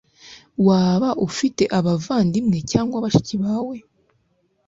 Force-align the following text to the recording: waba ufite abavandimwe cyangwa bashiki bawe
waba 0.67 1.09
ufite 1.27 1.63
abavandimwe 1.77 2.57
cyangwa 2.71 2.97
bashiki 3.03 3.35
bawe 3.43 3.77